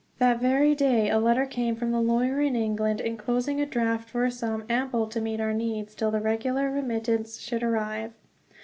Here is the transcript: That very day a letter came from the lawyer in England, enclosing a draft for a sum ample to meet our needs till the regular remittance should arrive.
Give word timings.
That 0.17 0.39
very 0.41 0.73
day 0.73 1.11
a 1.11 1.19
letter 1.19 1.45
came 1.45 1.75
from 1.75 1.91
the 1.91 2.01
lawyer 2.01 2.41
in 2.41 2.55
England, 2.55 2.99
enclosing 2.99 3.61
a 3.61 3.67
draft 3.67 4.09
for 4.09 4.25
a 4.25 4.31
sum 4.31 4.63
ample 4.67 5.05
to 5.05 5.21
meet 5.21 5.39
our 5.39 5.53
needs 5.53 5.93
till 5.93 6.09
the 6.09 6.19
regular 6.19 6.71
remittance 6.71 7.39
should 7.39 7.61
arrive. 7.61 8.11